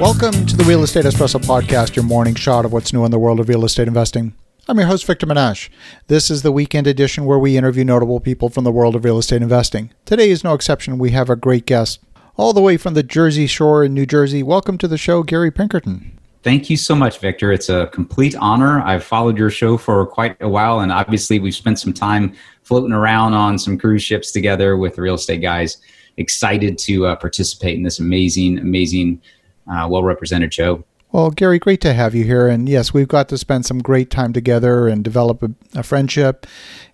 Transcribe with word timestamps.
Welcome 0.00 0.44
to 0.46 0.56
the 0.56 0.64
Real 0.66 0.82
Estate 0.82 1.04
Espresso 1.04 1.40
Podcast, 1.40 1.94
your 1.94 2.04
morning 2.04 2.34
shot 2.34 2.64
of 2.64 2.72
what's 2.72 2.92
new 2.92 3.04
in 3.04 3.12
the 3.12 3.18
world 3.18 3.38
of 3.38 3.48
real 3.48 3.64
estate 3.64 3.86
investing. 3.86 4.34
I'm 4.66 4.76
your 4.76 4.88
host, 4.88 5.06
Victor 5.06 5.24
Menasce. 5.24 5.70
This 6.08 6.30
is 6.30 6.42
the 6.42 6.50
weekend 6.50 6.88
edition 6.88 7.24
where 7.26 7.38
we 7.38 7.56
interview 7.56 7.84
notable 7.84 8.18
people 8.18 8.48
from 8.48 8.64
the 8.64 8.72
world 8.72 8.96
of 8.96 9.04
real 9.04 9.18
estate 9.18 9.40
investing. 9.40 9.92
Today 10.04 10.30
is 10.30 10.42
no 10.42 10.52
exception. 10.52 10.98
We 10.98 11.12
have 11.12 11.30
a 11.30 11.36
great 11.36 11.64
guest, 11.64 12.00
all 12.36 12.52
the 12.52 12.60
way 12.60 12.76
from 12.76 12.94
the 12.94 13.04
Jersey 13.04 13.46
Shore 13.46 13.84
in 13.84 13.94
New 13.94 14.04
Jersey. 14.04 14.42
Welcome 14.42 14.78
to 14.78 14.88
the 14.88 14.98
show, 14.98 15.22
Gary 15.22 15.52
Pinkerton. 15.52 16.18
Thank 16.42 16.68
you 16.68 16.76
so 16.76 16.96
much, 16.96 17.20
Victor. 17.20 17.52
It's 17.52 17.68
a 17.68 17.86
complete 17.86 18.34
honor. 18.36 18.82
I've 18.82 19.04
followed 19.04 19.38
your 19.38 19.48
show 19.48 19.78
for 19.78 20.04
quite 20.06 20.36
a 20.40 20.48
while, 20.48 20.80
and 20.80 20.90
obviously, 20.90 21.38
we've 21.38 21.54
spent 21.54 21.78
some 21.78 21.92
time 21.92 22.34
floating 22.64 22.92
around 22.92 23.32
on 23.34 23.58
some 23.58 23.78
cruise 23.78 24.02
ships 24.02 24.32
together 24.32 24.76
with 24.76 24.96
the 24.96 25.02
real 25.02 25.14
estate 25.14 25.40
guys. 25.40 25.78
Excited 26.16 26.78
to 26.78 27.06
uh, 27.06 27.16
participate 27.16 27.76
in 27.76 27.84
this 27.84 28.00
amazing, 28.00 28.58
amazing 28.58 29.22
uh, 29.70 29.86
well 29.88 30.02
represented 30.02 30.52
show. 30.52 30.84
Well, 31.14 31.30
Gary, 31.30 31.60
great 31.60 31.80
to 31.82 31.94
have 31.94 32.12
you 32.12 32.24
here. 32.24 32.48
And 32.48 32.68
yes, 32.68 32.92
we've 32.92 33.06
got 33.06 33.28
to 33.28 33.38
spend 33.38 33.64
some 33.64 33.78
great 33.78 34.10
time 34.10 34.32
together 34.32 34.88
and 34.88 35.04
develop 35.04 35.44
a, 35.44 35.50
a 35.72 35.84
friendship 35.84 36.44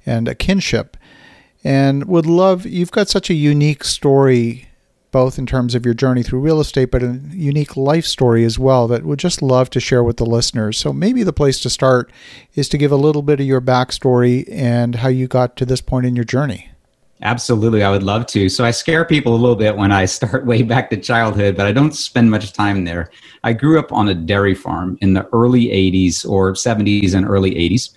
and 0.04 0.28
a 0.28 0.34
kinship. 0.34 0.98
And 1.64 2.04
would 2.04 2.26
love, 2.26 2.66
you've 2.66 2.90
got 2.90 3.08
such 3.08 3.30
a 3.30 3.34
unique 3.34 3.82
story, 3.82 4.68
both 5.10 5.38
in 5.38 5.46
terms 5.46 5.74
of 5.74 5.86
your 5.86 5.94
journey 5.94 6.22
through 6.22 6.40
real 6.40 6.60
estate, 6.60 6.90
but 6.90 7.02
a 7.02 7.18
unique 7.30 7.78
life 7.78 8.04
story 8.04 8.44
as 8.44 8.58
well, 8.58 8.86
that 8.88 9.04
would 9.04 9.18
just 9.18 9.40
love 9.40 9.70
to 9.70 9.80
share 9.80 10.04
with 10.04 10.18
the 10.18 10.26
listeners. 10.26 10.76
So 10.76 10.92
maybe 10.92 11.22
the 11.22 11.32
place 11.32 11.58
to 11.60 11.70
start 11.70 12.12
is 12.54 12.68
to 12.68 12.78
give 12.78 12.92
a 12.92 12.96
little 12.96 13.22
bit 13.22 13.40
of 13.40 13.46
your 13.46 13.62
backstory 13.62 14.46
and 14.50 14.96
how 14.96 15.08
you 15.08 15.28
got 15.28 15.56
to 15.56 15.64
this 15.64 15.80
point 15.80 16.04
in 16.04 16.14
your 16.14 16.26
journey. 16.26 16.70
Absolutely, 17.22 17.82
I 17.82 17.90
would 17.90 18.02
love 18.02 18.26
to. 18.28 18.48
So 18.48 18.64
I 18.64 18.70
scare 18.70 19.04
people 19.04 19.34
a 19.34 19.36
little 19.36 19.56
bit 19.56 19.76
when 19.76 19.92
I 19.92 20.04
start 20.06 20.46
way 20.46 20.62
back 20.62 20.88
to 20.90 20.96
childhood, 20.96 21.56
but 21.56 21.66
I 21.66 21.72
don't 21.72 21.92
spend 21.92 22.30
much 22.30 22.52
time 22.52 22.84
there. 22.84 23.10
I 23.44 23.52
grew 23.52 23.78
up 23.78 23.92
on 23.92 24.08
a 24.08 24.14
dairy 24.14 24.54
farm 24.54 24.96
in 25.00 25.12
the 25.14 25.28
early 25.32 25.66
80s 25.66 26.28
or 26.28 26.52
70s 26.52 27.14
and 27.14 27.26
early 27.26 27.54
80s, 27.54 27.90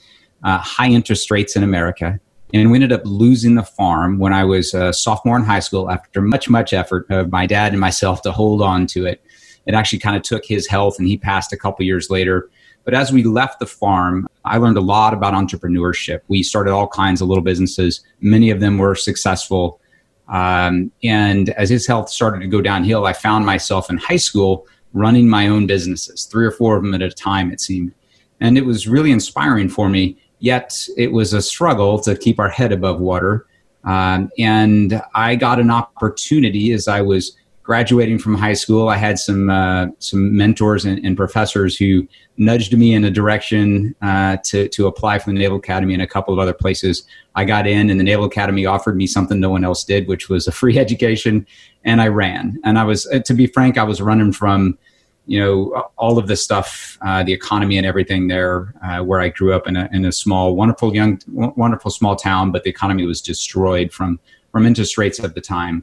uh, 0.43 0.57
high 0.57 0.89
interest 0.89 1.31
rates 1.31 1.55
in 1.55 1.63
America. 1.63 2.19
And 2.53 2.69
we 2.69 2.77
ended 2.77 2.91
up 2.91 3.02
losing 3.05 3.55
the 3.55 3.63
farm 3.63 4.19
when 4.19 4.31
I 4.31 4.43
was 4.43 4.73
a 4.73 4.93
sophomore 4.93 5.37
in 5.37 5.43
high 5.43 5.59
school 5.59 5.89
after 5.89 6.21
much, 6.21 6.49
much 6.49 6.71
effort 6.71 7.09
of 7.09 7.31
my 7.31 7.47
dad 7.47 7.71
and 7.71 7.81
myself 7.81 8.21
to 8.23 8.31
hold 8.31 8.61
on 8.61 8.85
to 8.87 9.05
it. 9.08 9.23
It 9.65 9.73
actually 9.73 9.99
kind 9.99 10.15
of 10.15 10.21
took 10.21 10.45
his 10.45 10.67
health, 10.67 10.99
and 10.99 11.08
he 11.08 11.17
passed 11.17 11.52
a 11.53 11.58
couple 11.58 11.85
years 11.85 12.09
later. 12.09 12.49
But 12.84 12.94
as 12.94 13.12
we 13.12 13.23
left 13.23 13.59
the 13.59 13.66
farm, 13.66 14.28
I 14.44 14.58
learned 14.58 14.78
a 14.78 14.81
lot 14.81 15.14
about 15.14 15.34
entrepreneurship. 15.34 16.22
We 16.28 16.44
started 16.44 16.72
all 16.72 16.88
kinds 16.88 17.22
of 17.22 17.28
little 17.28 17.44
businesses. 17.44 18.02
Many 18.20 18.50
of 18.50 18.59
them 18.59 18.78
were 18.78 18.95
successful. 18.95 19.80
Um, 20.28 20.92
and 21.04 21.50
as 21.52 21.70
his 21.70 21.88
health 21.88 22.09
started 22.09 22.39
to 22.42 22.48
go 22.48 22.61
downhill, 22.61 23.06
I 23.06 23.14
found 23.14 23.45
myself 23.45 23.89
in 23.89 23.98
high 23.98 24.17
school 24.17 24.67
running 24.94 25.28
my 25.28 25.48
own 25.48 25.66
businesses, 25.66 26.26
three 26.26 26.45
or 26.45 26.52
four 26.52 26.78
of 26.78 26.84
them 26.84 26.94
at 26.94 27.02
a 27.02 27.09
time, 27.09 27.52
it 27.52 27.59
seemed. 27.59 27.94
And 28.39 28.58
it 28.58 28.66
was 28.66 28.88
really 28.88 29.11
inspiring 29.11 29.70
for 29.70 29.89
me, 29.89 30.17
yet 30.39 30.78
it 30.98 31.11
was 31.11 31.34
a 31.34 31.42
struggle 31.42 32.00
to 32.00 32.16
keep 32.16 32.39
our 32.39 32.50
head 32.50 32.72
above 32.72 33.00
water. 33.00 33.48
Um, 33.86 34.30
and 34.38 35.02
I 35.14 35.36
got 35.36 35.59
an 35.59 35.72
opportunity 35.72 36.72
as 36.73 36.88
I 36.88 37.02
was 37.02 37.36
graduating 37.64 38.19
from 38.19 38.36
high 38.36 38.53
school, 38.53 38.89
I 38.89 38.97
had 38.97 39.17
some 39.17 39.50
uh, 39.50 39.88
some 40.00 40.36
mentors 40.36 40.86
and, 40.86 41.03
and, 41.03 41.17
professors 41.17 41.78
who 41.78 42.08
nudged 42.38 42.78
me 42.78 42.94
in 42.94 43.05
a 43.05 43.09
direction 43.09 43.95
uh, 44.02 44.38
to 44.44 44.67
to 44.67 44.88
apply 44.88 45.20
for 45.20 45.31
the 45.31 45.39
Naval 45.39 45.58
Academy 45.58 45.94
and 45.94 46.03
a 46.03 46.08
couple 46.08 46.33
of 46.33 46.39
other 46.39 46.53
places. 46.53 47.03
I 47.36 47.45
got 47.45 47.66
in, 47.66 47.89
and 47.89 48.00
the 48.00 48.03
Naval 48.03 48.25
Academy 48.25 48.66
offered 48.66 48.97
me 48.97 49.08
something 49.08 49.39
no 49.39 49.50
one 49.50 49.64
else 49.64 49.83
did, 49.83 50.08
which 50.08 50.30
was 50.30 50.47
a 50.47 50.52
free 50.52 50.78
education, 50.86 51.47
and 51.83 52.02
I 52.02 52.09
ran. 52.09 52.59
And 52.64 52.78
I 52.78 52.83
was, 52.83 53.08
uh, 53.08 53.20
to 53.20 53.33
be 53.33 53.47
frank, 53.47 53.77
I 53.77 53.83
was 53.83 54.02
running 54.02 54.33
from 54.33 54.77
you 55.25 55.39
know 55.39 55.89
all 55.98 56.17
of 56.17 56.27
the 56.27 56.36
stuff 56.36 56.98
uh, 57.02 57.23
the 57.23 57.31
economy 57.31 57.77
and 57.77 57.86
everything 57.88 58.27
there 58.27 58.73
uh, 58.83 59.02
where 59.02 59.22
i 59.22 59.30
grew 59.30 59.53
up 59.53 59.67
in 59.70 59.77
a, 59.77 59.88
in 59.94 60.03
a 60.03 60.11
small 60.11 60.53
wonderful 60.53 60.93
young 60.93 61.17
wonderful 61.27 61.89
small 61.89 62.17
town 62.17 62.52
but 62.52 62.66
the 62.66 62.70
economy 62.70 63.05
was 63.05 63.21
destroyed 63.21 63.89
from 63.89 64.20
from 64.52 64.66
interest 64.66 64.98
rates 64.98 65.21
at 65.21 65.33
the 65.33 65.39
time 65.39 65.82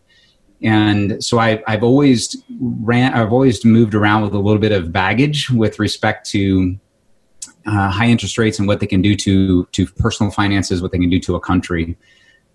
and 0.62 1.22
so 1.24 1.38
I, 1.38 1.62
have 1.66 1.82
always 1.82 2.36
ran 2.60 3.14
i've 3.14 3.32
always 3.32 3.64
moved 3.64 3.94
around 3.94 4.22
with 4.22 4.34
a 4.34 4.38
little 4.38 4.60
bit 4.60 4.72
of 4.72 4.92
baggage 4.92 5.50
with 5.50 5.78
respect 5.78 6.28
to 6.30 6.78
uh, 7.66 7.90
high 7.90 8.06
interest 8.06 8.38
rates 8.38 8.58
and 8.58 8.66
what 8.66 8.80
they 8.80 8.86
can 8.86 9.02
do 9.02 9.14
to 9.16 9.64
to 9.66 9.86
personal 9.86 10.32
finances 10.32 10.82
what 10.82 10.92
they 10.92 10.98
can 10.98 11.10
do 11.10 11.20
to 11.20 11.36
a 11.36 11.40
country. 11.40 11.96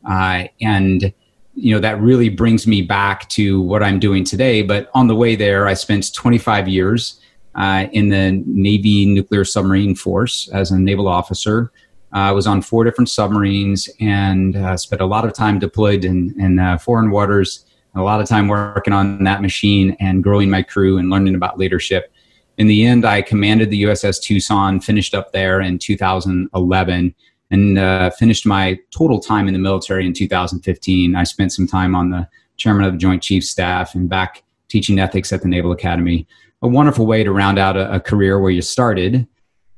Uh, 0.08 0.46
and 0.62 1.14
you 1.56 1.74
know 1.74 1.80
that 1.80 2.00
really 2.02 2.30
brings 2.30 2.68
me 2.68 2.82
back 2.82 3.30
to 3.30 3.62
what 3.62 3.82
i'm 3.82 4.00
doing 4.00 4.24
today. 4.24 4.62
But 4.62 4.90
on 4.94 5.08
the 5.08 5.16
way 5.16 5.36
there 5.36 5.68
i 5.68 5.74
spent 5.74 6.14
25 6.14 6.68
years 6.68 7.20
uh, 7.56 7.88
in 7.92 8.10
the 8.10 8.44
navy 8.46 9.06
nuclear 9.06 9.46
submarine 9.46 9.96
force 9.96 10.50
as 10.50 10.72
a 10.72 10.80
naval 10.80 11.08
officer. 11.08 11.72
Uh, 12.14 12.30
I 12.30 12.32
was 12.32 12.48
on 12.48 12.62
four 12.62 12.84
different 12.84 13.10
submarines 13.10 13.90
and 14.00 14.56
uh, 14.56 14.78
spent 14.78 15.02
a 15.02 15.06
lot 15.06 15.26
of 15.26 15.34
time 15.34 15.60
deployed 15.60 16.06
in, 16.06 16.34
in 16.40 16.60
uh, 16.60 16.78
foreign 16.78 17.12
waters 17.12 17.66
a 17.96 18.04
lot 18.04 18.22
of 18.22 18.28
time 18.28 18.48
working 18.48 18.94
on 18.94 19.24
that 19.24 19.42
machine 19.42 19.96
and 20.00 20.24
growing 20.24 20.50
my 20.50 20.62
crew 20.62 20.98
and 20.98 21.10
learning 21.10 21.36
about 21.36 21.58
leadership. 21.58 22.12
In 22.58 22.68
the 22.68 22.86
end, 22.86 23.06
I 23.06 23.22
commanded 23.22 23.70
the 23.70 23.84
USS 23.84 24.22
Tucson, 24.22 24.80
finished 24.80 25.14
up 25.14 25.32
there 25.32 25.62
in 25.62 25.78
2011, 25.78 27.16
and 27.52 27.78
uh, 27.78 28.10
finished 28.12 28.46
my 28.46 28.80
total 28.92 29.20
time 29.20 29.48
in 29.48 29.54
the 29.54 29.60
military 29.60 30.06
in 30.06 30.14
2015. 30.14 31.16
I 31.16 31.24
spent 31.24 31.52
some 31.52 31.68
time 31.68 31.96
on 31.96 32.10
the 32.10 32.28
chairman 32.58 32.86
of 32.86 32.94
the 32.94 32.98
Joint 32.98 33.22
Chiefs 33.22 33.50
Staff 33.50 33.96
and 33.96 34.10
back 34.10 34.44
teaching 34.68 35.00
ethics 35.00 35.32
at 35.32 35.42
the 35.42 35.48
Naval 35.48 35.72
Academy. 35.72 36.28
A 36.62 36.68
wonderful 36.68 37.06
way 37.06 37.24
to 37.24 37.32
round 37.32 37.60
out 37.60 37.78
a, 37.78 37.96
a 37.96 38.00
career 38.00 38.40
where 38.40 38.52
you 38.52 38.62
started. 38.62 39.28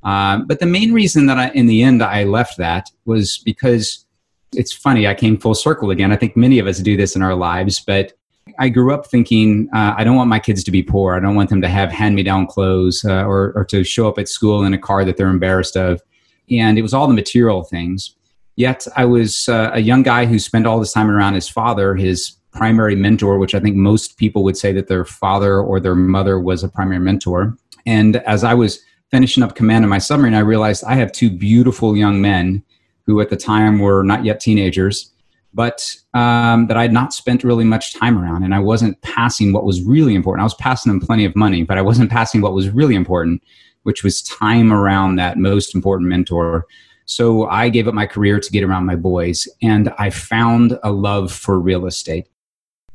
Uh, 0.03 0.39
but 0.45 0.59
the 0.59 0.65
main 0.65 0.93
reason 0.93 1.25
that 1.25 1.37
I, 1.37 1.49
in 1.49 1.67
the 1.67 1.83
end, 1.83 2.01
I 2.01 2.23
left 2.23 2.57
that 2.57 2.89
was 3.05 3.39
because 3.39 4.05
it's 4.53 4.73
funny, 4.73 5.07
I 5.07 5.13
came 5.13 5.37
full 5.37 5.55
circle 5.55 5.91
again. 5.91 6.11
I 6.11 6.15
think 6.15 6.37
many 6.37 6.59
of 6.59 6.67
us 6.67 6.79
do 6.79 6.97
this 6.97 7.15
in 7.15 7.21
our 7.21 7.35
lives, 7.35 7.79
but 7.79 8.13
I 8.59 8.69
grew 8.69 8.93
up 8.93 9.07
thinking 9.07 9.69
uh, 9.73 9.93
I 9.97 10.03
don't 10.03 10.15
want 10.15 10.29
my 10.29 10.39
kids 10.39 10.63
to 10.63 10.71
be 10.71 10.81
poor. 10.81 11.15
I 11.15 11.19
don't 11.19 11.35
want 11.35 11.49
them 11.49 11.61
to 11.61 11.67
have 11.67 11.91
hand 11.91 12.15
me 12.15 12.23
down 12.23 12.47
clothes 12.47 13.03
uh, 13.05 13.23
or, 13.23 13.51
or 13.55 13.65
to 13.65 13.83
show 13.83 14.07
up 14.07 14.17
at 14.17 14.29
school 14.29 14.63
in 14.63 14.73
a 14.73 14.77
car 14.77 15.03
that 15.05 15.17
they're 15.17 15.27
embarrassed 15.27 15.75
of. 15.75 16.01
And 16.49 16.77
it 16.77 16.81
was 16.81 16.93
all 16.93 17.07
the 17.07 17.13
material 17.13 17.63
things. 17.63 18.15
Yet 18.55 18.87
I 18.95 19.05
was 19.05 19.49
uh, 19.49 19.71
a 19.73 19.81
young 19.81 20.01
guy 20.01 20.25
who 20.25 20.39
spent 20.39 20.65
all 20.65 20.79
this 20.79 20.93
time 20.93 21.11
around 21.11 21.35
his 21.35 21.49
father, 21.49 21.93
his 21.95 22.31
primary 22.51 22.95
mentor, 22.95 23.37
which 23.37 23.53
I 23.53 23.59
think 23.59 23.75
most 23.75 24.17
people 24.17 24.43
would 24.43 24.57
say 24.57 24.71
that 24.73 24.87
their 24.87 25.05
father 25.05 25.59
or 25.59 25.79
their 25.79 25.93
mother 25.93 26.39
was 26.39 26.63
a 26.63 26.69
primary 26.69 26.99
mentor. 26.99 27.55
And 27.85 28.15
as 28.17 28.43
I 28.43 28.53
was 28.53 28.81
finishing 29.11 29.43
up 29.43 29.55
command 29.55 29.85
of 29.85 29.89
my 29.89 29.99
submarine, 29.99 30.33
I 30.33 30.39
realized 30.39 30.83
I 30.85 30.95
have 30.95 31.11
two 31.11 31.29
beautiful 31.29 31.95
young 31.95 32.19
men 32.19 32.63
who 33.07 33.21
at 33.21 33.29
the 33.29 33.37
time 33.37 33.79
were 33.79 34.03
not 34.03 34.23
yet 34.23 34.39
teenagers, 34.39 35.11
but 35.53 35.95
um, 36.13 36.67
that 36.67 36.77
I 36.77 36.83
had 36.83 36.93
not 36.93 37.13
spent 37.13 37.43
really 37.43 37.63
much 37.63 37.95
time 37.95 38.17
around. 38.17 38.43
And 38.43 38.53
I 38.53 38.59
wasn't 38.59 39.01
passing 39.01 39.53
what 39.53 39.63
was 39.63 39.81
really 39.81 40.13
important. 40.13 40.41
I 40.41 40.43
was 40.43 40.53
passing 40.55 40.91
them 40.91 40.99
plenty 40.99 41.25
of 41.25 41.35
money, 41.35 41.63
but 41.63 41.77
I 41.77 41.81
wasn't 41.81 42.11
passing 42.11 42.41
what 42.41 42.53
was 42.53 42.69
really 42.69 42.95
important, 42.95 43.41
which 43.83 44.03
was 44.03 44.21
time 44.21 44.71
around 44.71 45.15
that 45.15 45.37
most 45.37 45.73
important 45.73 46.09
mentor. 46.09 46.67
So 47.05 47.47
I 47.47 47.69
gave 47.69 47.87
up 47.87 47.93
my 47.93 48.05
career 48.05 48.39
to 48.39 48.51
get 48.51 48.63
around 48.63 48.85
my 48.85 48.97
boys, 48.97 49.47
and 49.61 49.91
I 49.97 50.09
found 50.09 50.77
a 50.83 50.91
love 50.91 51.31
for 51.31 51.57
real 51.57 51.85
estate. 51.85 52.27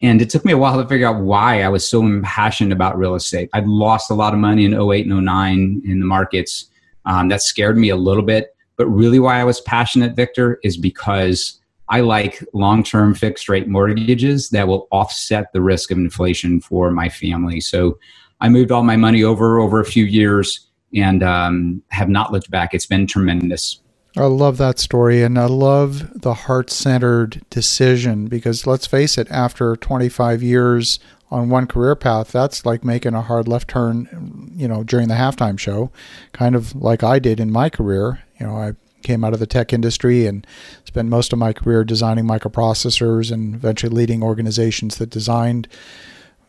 And 0.03 0.21
it 0.21 0.29
took 0.29 0.45
me 0.45 0.53
a 0.53 0.59
while 0.59 0.83
to 0.83 0.87
figure 0.87 1.07
out 1.07 1.23
why 1.23 1.63
I 1.63 1.69
was 1.69 1.89
so 1.89 2.03
impassioned 2.03 2.73
about 2.73 2.99
real 2.99 3.15
estate. 3.15 3.49
I'd 3.55 3.67
lost 3.67 4.11
a 4.11 4.15
lot 4.15 4.35
of 4.35 4.41
money 4.41 4.67
in 4.67 4.75
08 4.75 5.07
and 5.07 5.25
09 5.25 5.83
in 5.87 6.01
the 6.01 6.07
markets. 6.07 6.67
Um, 7.07 7.29
that 7.29 7.41
scared 7.41 7.79
me 7.79 7.89
a 7.89 7.97
little 7.97 8.23
bit. 8.23 8.55
But 8.77 8.87
really, 8.87 9.19
why 9.19 9.41
I 9.41 9.45
was 9.45 9.61
passionate, 9.61 10.17
Victor, 10.17 10.59
is 10.63 10.77
because 10.77 11.61
I 11.89 12.01
like 12.01 12.43
long 12.55 12.83
term 12.83 13.15
fixed 13.15 13.49
rate 13.49 13.69
mortgages 13.69 14.51
that 14.51 14.67
will 14.67 14.89
offset 14.91 15.53
the 15.53 15.61
risk 15.61 15.91
of 15.91 15.99
inflation 15.99 16.61
for 16.61 16.91
my 16.91 17.09
family. 17.09 17.61
So 17.61 17.99
I 18.41 18.49
moved 18.49 18.73
all 18.73 18.83
my 18.83 18.97
money 18.97 19.23
over 19.23 19.61
over 19.61 19.81
a 19.81 19.85
few 19.85 20.05
years 20.05 20.69
and 20.95 21.23
um, 21.23 21.83
have 21.89 22.09
not 22.09 22.33
looked 22.33 22.51
back. 22.51 22.75
It's 22.75 22.87
been 22.87 23.07
tremendous. 23.07 23.81
I 24.17 24.25
love 24.25 24.59
that 24.59 24.79
story 24.79 25.23
and 25.23 25.39
I 25.39 25.47
love 25.47 26.21
the 26.21 26.35
heart 26.35 26.71
centered 26.71 27.41
decision 27.49 28.27
because 28.27 28.67
let's 28.67 28.87
face 28.87 29.17
it, 29.17 29.31
after 29.31 29.75
25 29.77 30.43
years 30.43 30.99
on 31.33 31.49
one 31.49 31.67
career 31.67 31.97
path, 31.97 32.31
that's 32.31 32.67
like 32.67 32.85
making 32.85 33.15
a 33.15 33.23
hard 33.23 33.49
left 33.49 33.69
turn, 33.69 34.53
you 34.55 34.69
know, 34.69 34.85
during 34.85 35.09
the 35.09 35.15
halftime 35.15 35.59
show, 35.59 35.91
kind 36.33 36.55
of 36.55 36.77
like 36.77 37.03
I 37.03 37.19
did 37.19 37.41
in 37.41 37.51
my 37.51 37.71
career. 37.71 38.23
You 38.39 38.47
know, 38.47 38.57
I 38.57 38.75
came 39.03 39.25
out 39.25 39.33
of 39.33 39.41
the 39.41 39.47
tech 39.47 39.73
industry 39.73 40.27
and 40.27 40.47
spent 40.85 41.09
most 41.09 41.33
of 41.33 41.39
my 41.39 41.55
career 41.55 41.85
designing 41.85 42.27
microprocessors 42.27 43.33
and 43.33 43.55
eventually 43.55 43.95
leading 43.95 44.23
organizations 44.23 44.99
that 44.99 45.09
designed 45.09 45.69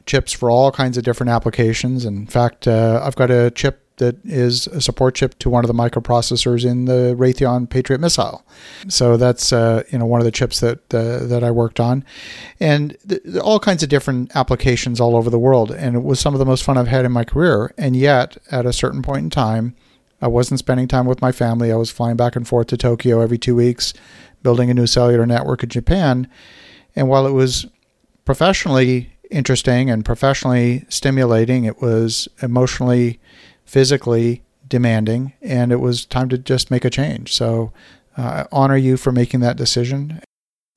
chips 0.05 0.33
for 0.33 0.51
all 0.51 0.69
kinds 0.69 0.97
of 0.97 1.05
different 1.05 1.29
applications. 1.29 2.03
In 2.03 2.27
fact, 2.27 2.67
uh, 2.67 3.01
I've 3.01 3.15
got 3.15 3.31
a 3.31 3.51
chip 3.51 3.82
that 3.97 4.15
is 4.25 4.67
a 4.67 4.81
support 4.81 5.15
chip 5.15 5.37
to 5.39 5.49
one 5.49 5.63
of 5.63 5.67
the 5.67 5.73
microprocessors 5.73 6.65
in 6.65 6.85
the 6.85 7.15
Raytheon 7.17 7.69
Patriot 7.69 7.99
missile. 7.99 8.43
So 8.87 9.17
that's 9.17 9.53
uh, 9.53 9.83
you 9.91 9.97
know 9.97 10.05
one 10.05 10.19
of 10.19 10.25
the 10.25 10.31
chips 10.31 10.59
that 10.61 10.93
uh, 10.93 11.25
that 11.25 11.43
I 11.43 11.51
worked 11.51 11.79
on, 11.79 12.03
and 12.59 12.97
th- 13.07 13.21
all 13.37 13.59
kinds 13.59 13.83
of 13.83 13.89
different 13.89 14.35
applications 14.35 14.99
all 14.99 15.15
over 15.15 15.29
the 15.29 15.39
world. 15.39 15.71
And 15.71 15.95
it 15.95 16.03
was 16.03 16.19
some 16.19 16.33
of 16.33 16.39
the 16.39 16.45
most 16.45 16.63
fun 16.63 16.77
I've 16.77 16.87
had 16.87 17.05
in 17.05 17.11
my 17.11 17.23
career. 17.23 17.73
And 17.77 17.95
yet, 17.95 18.37
at 18.51 18.65
a 18.65 18.73
certain 18.73 19.01
point 19.01 19.23
in 19.23 19.29
time, 19.29 19.75
I 20.21 20.27
wasn't 20.27 20.59
spending 20.59 20.87
time 20.87 21.05
with 21.05 21.21
my 21.21 21.31
family. 21.31 21.71
I 21.71 21.75
was 21.75 21.91
flying 21.91 22.15
back 22.15 22.35
and 22.35 22.47
forth 22.47 22.67
to 22.67 22.77
Tokyo 22.77 23.21
every 23.21 23.37
two 23.37 23.55
weeks, 23.55 23.93
building 24.41 24.69
a 24.69 24.73
new 24.73 24.87
cellular 24.87 25.25
network 25.25 25.63
in 25.63 25.69
Japan. 25.69 26.27
And 26.95 27.09
while 27.09 27.27
it 27.27 27.31
was 27.31 27.65
professionally 28.25 29.11
interesting 29.29 29.89
and 29.89 30.05
professionally 30.05 30.85
stimulating, 30.89 31.65
it 31.65 31.81
was 31.81 32.27
emotionally 32.41 33.19
physically 33.65 34.43
demanding, 34.67 35.33
and 35.41 35.71
it 35.71 35.79
was 35.79 36.05
time 36.05 36.29
to 36.29 36.37
just 36.37 36.71
make 36.71 36.85
a 36.85 36.89
change. 36.89 37.33
So, 37.33 37.71
uh, 38.17 38.45
honor 38.51 38.77
you 38.77 38.97
for 38.97 39.11
making 39.11 39.39
that 39.41 39.57
decision. 39.57 40.21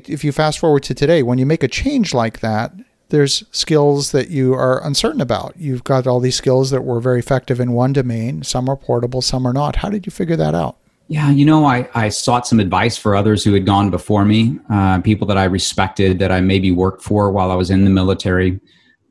If 0.04 0.24
you 0.24 0.32
fast 0.32 0.58
forward 0.58 0.82
to 0.84 0.94
today, 0.94 1.22
when 1.22 1.38
you 1.38 1.46
make 1.46 1.62
a 1.62 1.68
change 1.68 2.14
like 2.14 2.40
that, 2.40 2.72
there's 3.08 3.44
skills 3.52 4.12
that 4.12 4.30
you 4.30 4.54
are 4.54 4.84
uncertain 4.84 5.20
about. 5.20 5.54
You've 5.56 5.84
got 5.84 6.06
all 6.06 6.20
these 6.20 6.36
skills 6.36 6.70
that 6.70 6.82
were 6.82 7.00
very 7.00 7.20
effective 7.20 7.60
in 7.60 7.72
one 7.72 7.92
domain. 7.92 8.42
Some 8.42 8.68
are 8.68 8.76
portable, 8.76 9.22
some 9.22 9.46
are 9.46 9.52
not. 9.52 9.76
How 9.76 9.90
did 9.90 10.06
you 10.06 10.10
figure 10.10 10.36
that 10.36 10.54
out? 10.54 10.76
Yeah, 11.08 11.30
you 11.30 11.44
know, 11.44 11.66
I, 11.66 11.88
I 11.94 12.08
sought 12.08 12.48
some 12.48 12.58
advice 12.58 12.96
for 12.96 13.14
others 13.14 13.44
who 13.44 13.54
had 13.54 13.64
gone 13.64 13.90
before 13.90 14.24
me, 14.24 14.58
uh, 14.68 15.00
people 15.02 15.26
that 15.28 15.38
I 15.38 15.44
respected, 15.44 16.18
that 16.18 16.32
I 16.32 16.40
maybe 16.40 16.72
worked 16.72 17.02
for 17.02 17.30
while 17.30 17.52
I 17.52 17.54
was 17.54 17.70
in 17.70 17.84
the 17.84 17.90
military. 17.90 18.60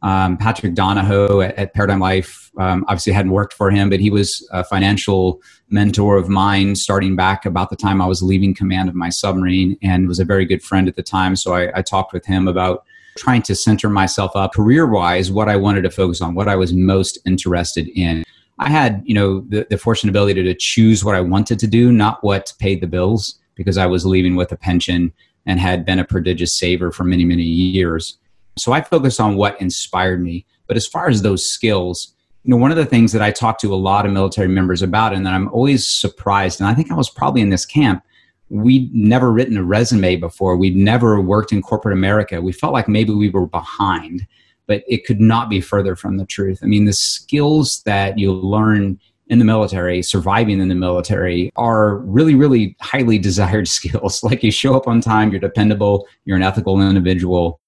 Um, 0.01 0.38
Patrick 0.38 0.75
Donohoe 0.75 1.42
at, 1.42 1.56
at 1.56 1.74
Paradigm 1.74 2.00
Life, 2.00 2.51
um, 2.59 2.86
obviously 2.88 3.13
hadn't 3.13 3.31
worked 3.31 3.53
for 3.53 3.71
him, 3.71 3.89
but 3.89 4.00
he 4.00 4.09
was 4.09 4.47
a 4.51 4.63
financial 4.63 5.42
mentor 5.69 6.18
of 6.18 6.30
mine 6.30 6.75
starting 6.75 7.15
back 7.15 7.45
about 7.45 7.69
the 7.69 7.75
time 7.75 8.01
I 8.01 8.06
was 8.06 8.21
leaving 8.21 8.53
command 8.53 8.88
of 8.88 8.95
my 8.95 9.09
submarine 9.09 9.77
and 9.81 10.07
was 10.07 10.19
a 10.19 10.25
very 10.25 10.45
good 10.45 10.62
friend 10.62 10.88
at 10.88 10.95
the 10.95 11.03
time. 11.03 11.36
So 11.36 11.53
I, 11.53 11.80
I 11.80 11.81
talked 11.81 12.13
with 12.13 12.25
him 12.25 12.47
about 12.47 12.86
trying 13.18 13.42
to 13.44 13.56
center 13.56 13.89
myself 13.89 14.36
up 14.36 14.53
career 14.53 14.86
wise, 14.86 15.31
what 15.31 15.50
I 15.50 15.56
wanted 15.56 15.81
to 15.83 15.89
focus 15.89 16.21
on, 16.21 16.36
what 16.36 16.47
I 16.47 16.56
was 16.56 16.74
most 16.74 17.18
interested 17.25 17.88
in. 17.97 18.24
I 18.59 18.69
had, 18.69 19.01
you 19.06 19.15
know, 19.15 19.42
the, 19.50 19.65
the 19.69 19.77
fortunate 19.77 20.12
ability 20.12 20.44
to 20.44 20.53
choose 20.53 21.03
what 21.03 21.15
I 21.15 21.21
wanted 21.21 21.59
to 21.59 21.68
do, 21.68 21.92
not 21.92 22.24
what 22.24 22.53
paid 22.59 22.81
the 22.81 22.88
bills, 22.88 23.39
because 23.56 23.77
I 23.77 23.86
was 23.86 24.06
leaving 24.06 24.36
with 24.36 24.51
a 24.51 24.57
pension 24.57 25.13
and 25.45 25.59
had 25.59 25.86
been 25.86 26.00
a 26.00 26.06
prodigious 26.06 26.57
saver 26.57 26.92
for 26.92 27.03
many, 27.03 27.25
many 27.25 27.44
years. 27.44 28.18
So 28.57 28.72
I 28.72 28.81
focus 28.81 29.19
on 29.19 29.36
what 29.36 29.60
inspired 29.60 30.22
me. 30.22 30.46
But 30.68 30.78
as 30.78 30.88
far 30.88 31.10
as 31.10 31.22
those 31.22 31.46
skills, 31.46 32.13
you 32.44 32.52
know, 32.52 32.57
one 32.57 32.72
of 32.72 32.78
the 32.78 32.86
things 32.86 33.12
that 33.12 33.22
I 33.22 33.31
talk 33.31 33.60
to 33.60 33.74
a 33.74 33.75
lot 33.75 34.06
of 34.06 34.12
military 34.12 34.48
members 34.48 34.81
about, 34.81 35.13
and 35.13 35.25
that 35.25 35.34
I'm 35.34 35.50
always 35.50 35.88
surprised, 35.88 36.60
and 36.60 36.68
I 36.68 36.74
think 36.74 36.92
I 36.92 36.96
was 36.96 37.10
probably 37.10 37.42
in 37.42 37.50
this 37.50 37.66
camp, 37.66 38.04
we'd 38.50 38.94
never 38.94 39.31
written 39.31 39.57
a 39.57 39.63
resume 39.63 40.16
before. 40.16 40.56
We'd 40.56 40.75
never 40.75 41.19
worked 41.19 41.52
in 41.52 41.62
corporate 41.62 41.94
America. 41.94 42.42
We 42.42 42.52
felt 42.52 42.74
like 42.74 42.88
maybe 42.88 43.13
we 43.13 43.30
were 43.30 43.48
behind 43.48 44.28
but 44.68 44.84
it 44.88 45.06
could 45.06 45.19
not 45.19 45.50
be 45.50 45.62
further 45.62 45.96
from 45.96 46.18
the 46.18 46.25
truth. 46.25 46.60
I 46.63 46.66
mean, 46.66 46.86
the 46.86 46.94
skills 46.94 47.81
that 47.84 48.18
you 48.18 48.34
learn 48.34 49.00
in 49.28 49.40
the 49.40 49.46
military, 49.46 50.04
surviving 50.04 50.60
in 50.60 50.69
the 50.69 50.75
military, 50.75 51.52
are 51.56 51.98
really, 51.98 52.36
really 52.36 52.75
highly 52.81 53.18
desired 53.19 53.68
skills. 53.68 54.24
Like 54.24 54.44
you 54.44 54.52
show 54.52 54.75
up 54.75 54.88
on 54.88 55.02
time, 55.02 55.31
you're 55.31 55.40
dependable, 55.40 56.07
you're 56.25 56.38
an 56.38 56.44
ethical 56.44 56.80
individual, 56.81 57.60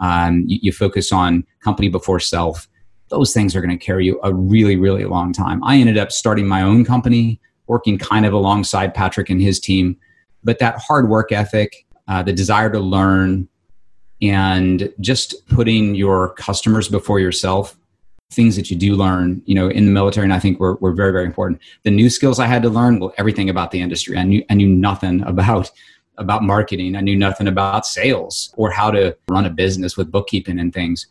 um, 0.00 0.44
you, 0.46 0.58
you 0.62 0.72
focus 0.72 1.12
on 1.12 1.44
company 1.60 1.88
before 1.88 2.20
self. 2.20 2.68
Those 3.08 3.32
things 3.32 3.54
are 3.54 3.60
going 3.60 3.76
to 3.76 3.84
carry 3.84 4.06
you 4.06 4.20
a 4.22 4.32
really, 4.34 4.76
really 4.76 5.04
long 5.04 5.32
time. 5.32 5.62
I 5.64 5.76
ended 5.76 5.98
up 5.98 6.12
starting 6.12 6.46
my 6.46 6.62
own 6.62 6.84
company, 6.84 7.40
working 7.66 7.98
kind 7.98 8.26
of 8.26 8.32
alongside 8.32 8.94
Patrick 8.94 9.30
and 9.30 9.40
his 9.40 9.60
team. 9.60 9.96
But 10.42 10.58
that 10.58 10.78
hard 10.78 11.08
work 11.08 11.32
ethic, 11.32 11.86
uh, 12.08 12.22
the 12.22 12.32
desire 12.32 12.70
to 12.70 12.80
learn, 12.80 13.48
and 14.22 14.92
just 15.00 15.46
putting 15.48 15.94
your 15.94 16.34
customers 16.34 16.88
before 16.88 17.20
yourself 17.20 17.76
things 18.30 18.54
that 18.54 18.70
you 18.70 18.76
do 18.76 18.94
learn 18.94 19.42
you 19.44 19.54
know 19.54 19.68
in 19.68 19.86
the 19.86 19.90
military 19.90 20.24
and 20.24 20.32
i 20.32 20.38
think 20.38 20.60
were, 20.60 20.76
were 20.76 20.92
very 20.92 21.10
very 21.10 21.24
important 21.24 21.60
the 21.82 21.90
new 21.90 22.08
skills 22.08 22.38
i 22.38 22.46
had 22.46 22.62
to 22.62 22.68
learn 22.68 23.00
well 23.00 23.12
everything 23.18 23.50
about 23.50 23.70
the 23.72 23.80
industry 23.80 24.16
i 24.16 24.22
knew 24.22 24.44
i 24.50 24.54
knew 24.54 24.68
nothing 24.68 25.20
about 25.22 25.70
about 26.20 26.42
marketing 26.42 26.96
i 26.96 27.00
knew 27.00 27.16
nothing 27.16 27.48
about 27.48 27.86
sales 27.86 28.52
or 28.56 28.70
how 28.70 28.90
to 28.90 29.16
run 29.28 29.46
a 29.46 29.50
business 29.50 29.96
with 29.96 30.10
bookkeeping 30.10 30.58
and 30.58 30.72
things 30.72 31.06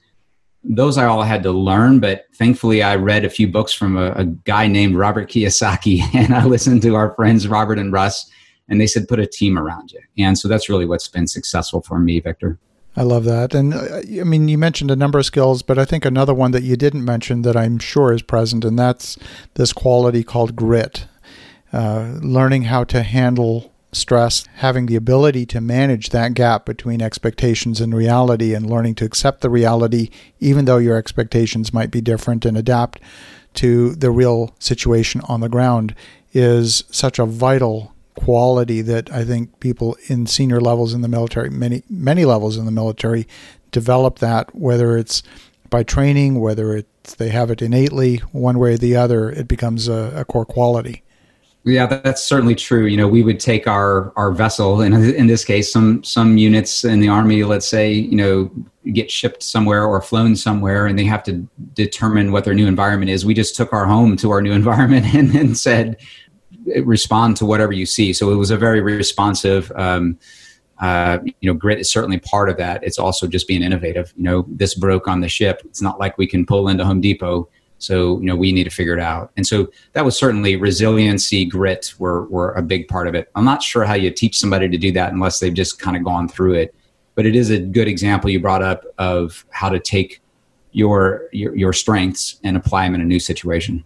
those 0.63 0.97
i 0.97 1.05
all 1.05 1.21
had 1.21 1.43
to 1.43 1.51
learn 1.51 1.99
but 1.99 2.25
thankfully 2.35 2.81
i 2.83 2.95
read 2.95 3.25
a 3.25 3.29
few 3.29 3.47
books 3.47 3.73
from 3.73 3.97
a, 3.97 4.11
a 4.11 4.25
guy 4.25 4.67
named 4.67 4.95
robert 4.95 5.29
kiyosaki 5.29 6.01
and 6.13 6.33
i 6.33 6.45
listened 6.45 6.81
to 6.81 6.95
our 6.95 7.13
friends 7.15 7.47
robert 7.47 7.79
and 7.79 7.93
russ 7.93 8.29
and 8.67 8.79
they 8.79 8.87
said 8.87 9.07
put 9.07 9.19
a 9.19 9.27
team 9.27 9.57
around 9.57 9.91
you 9.91 10.01
and 10.17 10.37
so 10.37 10.47
that's 10.47 10.69
really 10.69 10.85
what's 10.85 11.07
been 11.07 11.27
successful 11.27 11.81
for 11.81 11.99
me 11.99 12.19
victor 12.19 12.57
I 12.95 13.03
love 13.03 13.23
that. 13.25 13.53
And 13.53 13.73
uh, 13.73 13.99
I 14.19 14.23
mean, 14.25 14.49
you 14.49 14.57
mentioned 14.57 14.91
a 14.91 14.95
number 14.95 15.19
of 15.19 15.25
skills, 15.25 15.61
but 15.61 15.77
I 15.77 15.85
think 15.85 16.03
another 16.03 16.33
one 16.33 16.51
that 16.51 16.63
you 16.63 16.75
didn't 16.75 17.05
mention 17.05 17.43
that 17.43 17.55
I'm 17.55 17.79
sure 17.79 18.11
is 18.11 18.21
present, 18.21 18.65
and 18.65 18.77
that's 18.77 19.17
this 19.53 19.71
quality 19.71 20.23
called 20.23 20.55
grit. 20.55 21.05
Uh, 21.71 22.17
learning 22.21 22.63
how 22.63 22.83
to 22.83 23.03
handle 23.03 23.71
stress, 23.91 24.45
having 24.55 24.85
the 24.85 24.95
ability 24.95 25.45
to 25.47 25.61
manage 25.61 26.09
that 26.09 26.33
gap 26.33 26.65
between 26.65 27.01
expectations 27.01 27.81
and 27.81 27.93
reality, 27.93 28.53
and 28.53 28.69
learning 28.69 28.95
to 28.95 29.05
accept 29.05 29.41
the 29.41 29.49
reality, 29.49 30.09
even 30.39 30.65
though 30.65 30.77
your 30.77 30.97
expectations 30.97 31.73
might 31.73 31.91
be 31.91 32.01
different, 32.01 32.45
and 32.45 32.57
adapt 32.57 32.99
to 33.55 33.95
the 33.95 34.11
real 34.11 34.53
situation 34.59 35.21
on 35.27 35.41
the 35.41 35.49
ground 35.49 35.95
is 36.33 36.83
such 36.91 37.17
a 37.17 37.25
vital 37.25 37.93
quality 38.15 38.81
that 38.81 39.11
I 39.11 39.23
think 39.23 39.59
people 39.59 39.97
in 40.07 40.27
senior 40.27 40.61
levels 40.61 40.93
in 40.93 41.01
the 41.01 41.07
military, 41.07 41.49
many 41.49 41.83
many 41.89 42.25
levels 42.25 42.57
in 42.57 42.65
the 42.65 42.71
military, 42.71 43.27
develop 43.71 44.19
that. 44.19 44.53
Whether 44.53 44.97
it's 44.97 45.23
by 45.69 45.83
training, 45.83 46.39
whether 46.39 46.75
it's 46.75 47.15
they 47.15 47.29
have 47.29 47.49
it 47.49 47.61
innately, 47.61 48.17
one 48.31 48.59
way 48.59 48.73
or 48.73 48.77
the 48.77 48.95
other, 48.95 49.31
it 49.31 49.47
becomes 49.47 49.87
a, 49.87 50.11
a 50.15 50.25
core 50.25 50.45
quality. 50.45 51.01
Yeah, 51.65 51.87
that's 51.87 52.23
certainly 52.23 52.55
true. 52.55 52.85
You 52.85 52.95
know, 52.95 53.07
we 53.07 53.21
would 53.21 53.39
take 53.39 53.67
our 53.67 54.13
our 54.15 54.31
vessel, 54.31 54.81
and 54.81 54.95
in 54.95 55.27
this 55.27 55.43
case, 55.43 55.71
some 55.71 56.03
some 56.03 56.37
units 56.37 56.85
in 56.85 57.01
the 57.01 57.09
army, 57.09 57.43
let's 57.43 57.67
say, 57.67 57.91
you 57.91 58.15
know, 58.15 58.49
get 58.93 59.11
shipped 59.11 59.43
somewhere 59.43 59.85
or 59.85 60.01
flown 60.01 60.37
somewhere, 60.37 60.87
and 60.87 60.97
they 60.97 61.03
have 61.03 61.21
to 61.23 61.47
determine 61.73 62.31
what 62.31 62.45
their 62.45 62.53
new 62.53 62.65
environment 62.65 63.11
is. 63.11 63.25
We 63.25 63.33
just 63.33 63.55
took 63.55 63.73
our 63.73 63.85
home 63.85 64.15
to 64.17 64.31
our 64.31 64.41
new 64.41 64.51
environment 64.63 65.13
and 65.13 65.31
then 65.31 65.53
said, 65.53 65.97
respond 66.83 67.35
to 67.37 67.45
whatever 67.45 67.73
you 67.73 67.85
see. 67.85 68.13
So 68.13 68.31
it 68.31 68.35
was 68.35 68.51
a 68.51 68.57
very 68.57 68.81
responsive. 68.81 69.71
Um, 69.75 70.17
uh, 70.79 71.19
you 71.41 71.51
know, 71.51 71.53
grit 71.53 71.79
is 71.79 71.91
certainly 71.91 72.19
part 72.19 72.49
of 72.49 72.55
that. 72.57 72.81
It's 72.83 72.97
also 72.97 73.27
just 73.27 73.49
being 73.49 73.61
innovative. 73.61 74.13
You 74.15 74.23
know, 74.23 74.45
this 74.47 74.75
broke 74.75 75.09
on 75.09 75.19
the 75.19 75.27
ship. 75.27 75.61
It's 75.65 75.81
not 75.81 75.99
like 75.99 76.17
we 76.17 76.25
can 76.25 76.45
pull 76.45 76.69
into 76.69 76.85
Home 76.85 77.01
Depot. 77.01 77.49
So 77.79 78.19
you 78.19 78.25
know, 78.25 78.35
we 78.35 78.51
need 78.51 78.65
to 78.65 78.69
figure 78.69 78.93
it 78.93 78.99
out. 78.99 79.31
And 79.35 79.47
so 79.47 79.69
that 79.93 80.05
was 80.05 80.17
certainly 80.17 80.55
resiliency, 80.55 81.45
grit 81.45 81.93
were 81.97 82.25
were 82.25 82.51
a 82.53 82.61
big 82.61 82.87
part 82.87 83.07
of 83.07 83.15
it. 83.15 83.29
I'm 83.35 83.45
not 83.45 83.63
sure 83.63 83.83
how 83.83 83.95
you 83.95 84.11
teach 84.11 84.37
somebody 84.37 84.69
to 84.69 84.77
do 84.77 84.91
that 84.93 85.11
unless 85.11 85.39
they've 85.39 85.53
just 85.53 85.79
kind 85.79 85.97
of 85.97 86.03
gone 86.03 86.27
through 86.27 86.53
it. 86.53 86.75
But 87.15 87.25
it 87.25 87.35
is 87.35 87.49
a 87.49 87.59
good 87.59 87.87
example 87.87 88.29
you 88.29 88.39
brought 88.39 88.61
up 88.61 88.85
of 88.97 89.45
how 89.49 89.69
to 89.69 89.79
take 89.79 90.21
your 90.71 91.29
your, 91.31 91.55
your 91.55 91.73
strengths 91.73 92.39
and 92.43 92.55
apply 92.55 92.85
them 92.85 92.95
in 92.95 93.01
a 93.01 93.05
new 93.05 93.19
situation 93.19 93.83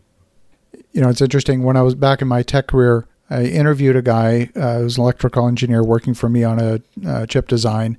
you 0.93 1.01
know, 1.01 1.09
it's 1.09 1.21
interesting. 1.21 1.63
When 1.63 1.75
I 1.75 1.81
was 1.81 1.95
back 1.95 2.21
in 2.21 2.27
my 2.27 2.43
tech 2.43 2.67
career, 2.67 3.07
I 3.29 3.43
interviewed 3.45 3.95
a 3.95 4.01
guy 4.01 4.49
uh, 4.55 4.77
who 4.77 4.83
was 4.83 4.97
an 4.97 5.03
electrical 5.03 5.47
engineer 5.47 5.83
working 5.83 6.13
for 6.13 6.29
me 6.29 6.43
on 6.43 6.59
a 6.59 6.81
uh, 7.07 7.25
chip 7.25 7.47
design, 7.47 7.97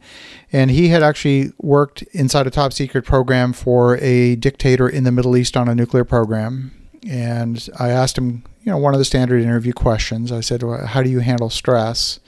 and 0.52 0.70
he 0.70 0.88
had 0.88 1.02
actually 1.02 1.52
worked 1.58 2.02
inside 2.12 2.46
a 2.46 2.50
top 2.50 2.72
secret 2.72 3.04
program 3.04 3.52
for 3.52 3.96
a 3.98 4.36
dictator 4.36 4.88
in 4.88 5.04
the 5.04 5.12
Middle 5.12 5.36
East 5.36 5.56
on 5.56 5.68
a 5.68 5.74
nuclear 5.74 6.04
program. 6.04 6.72
And 7.08 7.68
I 7.78 7.90
asked 7.90 8.16
him, 8.16 8.44
you 8.62 8.70
know, 8.70 8.78
one 8.78 8.94
of 8.94 8.98
the 8.98 9.04
standard 9.04 9.42
interview 9.42 9.72
questions. 9.72 10.30
I 10.30 10.40
said, 10.40 10.62
well, 10.62 10.86
"How 10.86 11.02
do 11.02 11.10
you 11.10 11.20
handle 11.20 11.50
stress?" 11.50 12.20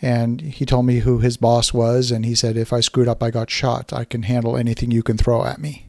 And 0.00 0.40
he 0.40 0.66
told 0.66 0.84
me 0.84 0.98
who 0.98 1.20
his 1.20 1.36
boss 1.36 1.72
was, 1.72 2.10
and 2.10 2.26
he 2.26 2.34
said, 2.34 2.56
"If 2.56 2.72
I 2.72 2.80
screwed 2.80 3.08
up, 3.08 3.22
I 3.22 3.30
got 3.30 3.50
shot. 3.50 3.92
I 3.92 4.04
can 4.04 4.24
handle 4.24 4.56
anything 4.56 4.90
you 4.90 5.02
can 5.02 5.16
throw 5.16 5.44
at 5.44 5.60
me." 5.60 5.86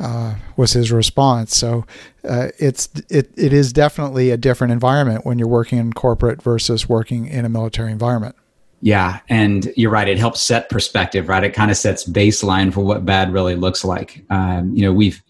Uh, 0.00 0.34
was 0.56 0.72
his 0.72 0.90
response. 0.90 1.54
So 1.54 1.84
uh, 2.28 2.48
it's 2.58 2.88
it, 3.08 3.30
it 3.36 3.52
is 3.52 3.72
definitely 3.72 4.30
a 4.30 4.36
different 4.36 4.72
environment 4.72 5.24
when 5.24 5.38
you're 5.38 5.48
working 5.48 5.78
in 5.78 5.92
corporate 5.92 6.42
versus 6.42 6.88
working 6.88 7.26
in 7.26 7.44
a 7.44 7.48
military 7.48 7.92
environment. 7.92 8.34
Yeah, 8.82 9.20
and 9.28 9.70
you're 9.76 9.90
right. 9.90 10.08
It 10.08 10.18
helps 10.18 10.40
set 10.40 10.70
perspective, 10.70 11.28
right? 11.28 11.44
It 11.44 11.52
kind 11.52 11.70
of 11.70 11.76
sets 11.76 12.08
baseline 12.08 12.72
for 12.72 12.80
what 12.80 13.04
bad 13.04 13.30
really 13.32 13.54
looks 13.54 13.84
like. 13.84 14.24
Um, 14.30 14.74
you 14.74 14.82
know, 14.82 14.92
we've 14.92 15.22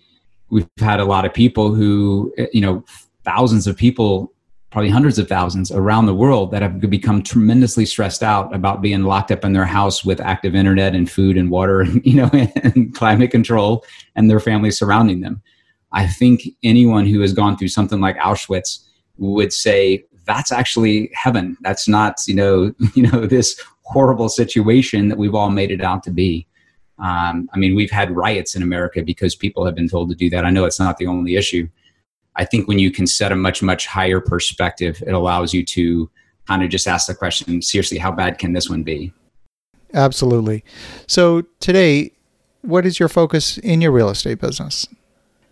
we've 0.50 0.68
had 0.78 1.00
a 1.00 1.04
lot 1.04 1.24
of 1.24 1.34
people 1.34 1.74
who, 1.74 2.32
you 2.52 2.60
know, 2.60 2.84
thousands 3.24 3.66
of 3.66 3.76
people 3.76 4.32
probably 4.70 4.90
hundreds 4.90 5.18
of 5.18 5.28
thousands 5.28 5.72
around 5.72 6.06
the 6.06 6.14
world 6.14 6.52
that 6.52 6.62
have 6.62 6.80
become 6.88 7.22
tremendously 7.22 7.84
stressed 7.84 8.22
out 8.22 8.54
about 8.54 8.80
being 8.80 9.02
locked 9.02 9.32
up 9.32 9.44
in 9.44 9.52
their 9.52 9.64
house 9.64 10.04
with 10.04 10.20
active 10.20 10.54
internet 10.54 10.94
and 10.94 11.10
food 11.10 11.36
and 11.36 11.50
water 11.50 11.80
and 11.82 12.04
you 12.06 12.14
know 12.14 12.30
and 12.32 12.94
climate 12.94 13.30
control 13.30 13.84
and 14.16 14.30
their 14.30 14.40
families 14.40 14.78
surrounding 14.78 15.20
them 15.20 15.42
I 15.92 16.06
think 16.06 16.42
anyone 16.62 17.06
who 17.06 17.20
has 17.20 17.32
gone 17.32 17.56
through 17.56 17.68
something 17.68 18.00
like 18.00 18.16
Auschwitz 18.18 18.84
would 19.18 19.52
say 19.52 20.04
that's 20.24 20.52
actually 20.52 21.10
heaven. 21.14 21.56
That's 21.62 21.88
not, 21.88 22.20
you 22.26 22.34
know, 22.34 22.72
you 22.94 23.10
know, 23.10 23.26
this 23.26 23.60
horrible 23.82 24.28
situation 24.28 25.08
that 25.08 25.18
we've 25.18 25.34
all 25.34 25.50
made 25.50 25.70
it 25.70 25.82
out 25.82 26.02
to 26.04 26.10
be. 26.10 26.46
Um, 26.98 27.48
I 27.52 27.58
mean, 27.58 27.74
we've 27.74 27.90
had 27.90 28.14
riots 28.14 28.54
in 28.54 28.62
America 28.62 29.02
because 29.02 29.34
people 29.34 29.64
have 29.64 29.74
been 29.74 29.88
told 29.88 30.10
to 30.10 30.14
do 30.14 30.28
that. 30.30 30.44
I 30.44 30.50
know 30.50 30.64
it's 30.64 30.78
not 30.78 30.98
the 30.98 31.06
only 31.06 31.34
issue. 31.34 31.68
I 32.37 32.44
think 32.44 32.68
when 32.68 32.78
you 32.78 32.90
can 32.90 33.06
set 33.06 33.32
a 33.32 33.37
much, 33.37 33.62
much 33.62 33.87
higher 33.87 34.20
perspective, 34.20 35.02
it 35.06 35.12
allows 35.12 35.52
you 35.52 35.64
to 35.66 36.10
kind 36.46 36.62
of 36.62 36.70
just 36.70 36.87
ask 36.87 37.06
the 37.06 37.14
question 37.14 37.62
seriously, 37.62 37.99
how 37.99 38.12
bad 38.12 38.38
can 38.38 38.52
this 38.52 38.68
one 38.68 38.82
be? 38.82 39.12
Absolutely. 39.94 40.64
So, 41.06 41.42
today, 41.58 42.12
what 42.62 42.87
is 42.87 42.99
your 43.00 43.08
focus 43.08 43.58
in 43.58 43.80
your 43.80 43.90
real 43.90 44.10
estate 44.10 44.40
business? 44.40 44.87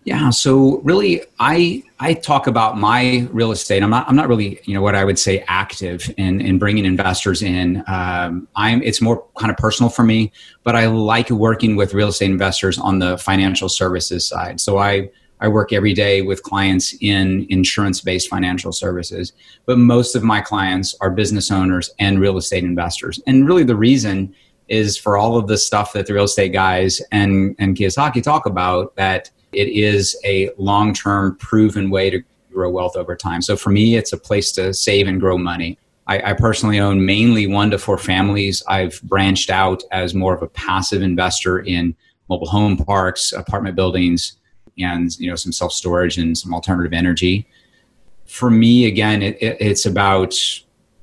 Yeah, 0.04 0.30
so 0.30 0.78
really, 0.84 1.22
I 1.38 1.82
I 2.00 2.14
talk 2.14 2.46
about 2.46 2.78
my 2.78 3.28
real 3.30 3.52
estate. 3.52 3.82
I'm 3.82 3.90
not 3.90 4.08
I'm 4.08 4.16
not 4.16 4.26
really 4.26 4.58
you 4.64 4.72
know 4.72 4.80
what 4.80 4.94
I 4.94 5.04
would 5.04 5.18
say 5.18 5.44
active 5.48 6.10
in 6.16 6.40
in 6.40 6.58
bringing 6.58 6.86
investors 6.86 7.42
in. 7.42 7.84
Um, 7.86 8.48
I'm 8.56 8.82
it's 8.82 9.02
more 9.02 9.26
kind 9.38 9.50
of 9.50 9.58
personal 9.58 9.90
for 9.90 10.04
me, 10.04 10.32
but 10.62 10.74
I 10.74 10.86
like 10.86 11.28
working 11.28 11.76
with 11.76 11.92
real 11.92 12.08
estate 12.08 12.30
investors 12.30 12.78
on 12.78 13.00
the 13.00 13.18
financial 13.18 13.68
services 13.68 14.26
side. 14.26 14.60
So 14.60 14.78
I 14.78 15.10
I 15.40 15.48
work 15.48 15.72
every 15.72 15.94
day 15.94 16.22
with 16.22 16.42
clients 16.42 16.94
in 17.00 17.46
insurance 17.48 18.00
based 18.00 18.28
financial 18.28 18.72
services, 18.72 19.32
but 19.66 19.78
most 19.78 20.14
of 20.14 20.22
my 20.22 20.40
clients 20.40 20.94
are 21.00 21.10
business 21.10 21.50
owners 21.50 21.90
and 21.98 22.20
real 22.20 22.36
estate 22.36 22.64
investors. 22.64 23.20
And 23.26 23.46
really, 23.46 23.64
the 23.64 23.76
reason 23.76 24.34
is 24.68 24.98
for 24.98 25.16
all 25.16 25.36
of 25.36 25.46
the 25.46 25.56
stuff 25.56 25.92
that 25.94 26.06
the 26.06 26.14
real 26.14 26.24
estate 26.24 26.52
guys 26.52 27.00
and 27.12 27.54
and 27.58 27.76
Kiyosaki 27.76 28.22
talk 28.22 28.46
about 28.46 28.94
that 28.96 29.30
it 29.52 29.68
is 29.68 30.16
a 30.24 30.50
long 30.58 30.92
term 30.92 31.36
proven 31.36 31.90
way 31.90 32.10
to 32.10 32.22
grow 32.52 32.70
wealth 32.70 32.96
over 32.96 33.16
time. 33.16 33.42
So 33.42 33.56
for 33.56 33.70
me, 33.70 33.96
it's 33.96 34.12
a 34.12 34.18
place 34.18 34.52
to 34.52 34.74
save 34.74 35.06
and 35.06 35.20
grow 35.20 35.38
money. 35.38 35.78
I, 36.06 36.30
I, 36.30 36.32
personally 36.32 36.80
own 36.80 37.04
mainly 37.04 37.46
one 37.46 37.70
to 37.70 37.78
four 37.78 37.98
families. 37.98 38.62
I've 38.66 39.00
branched 39.02 39.50
out 39.50 39.82
as 39.92 40.14
more 40.14 40.34
of 40.34 40.42
a 40.42 40.48
passive 40.48 41.02
investor 41.02 41.60
in 41.60 41.94
mobile 42.30 42.48
home 42.48 42.78
parks, 42.78 43.32
apartment 43.32 43.76
buildings, 43.76 44.37
and 44.82 45.18
you 45.18 45.28
know 45.28 45.36
some 45.36 45.52
self 45.52 45.72
storage 45.72 46.18
and 46.18 46.36
some 46.36 46.54
alternative 46.54 46.92
energy. 46.92 47.46
For 48.26 48.50
me, 48.50 48.86
again, 48.86 49.22
it, 49.22 49.40
it, 49.40 49.56
it's 49.60 49.86
about 49.86 50.34